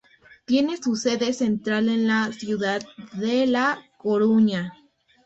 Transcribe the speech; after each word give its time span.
Tiene 0.45 0.77
su 0.77 0.95
sede 0.95 1.31
central 1.31 1.87
en 1.87 2.07
la 2.07 2.31
ciudad 2.33 2.81
de 3.13 3.45
La 3.45 3.85
Coruña. 3.99 4.73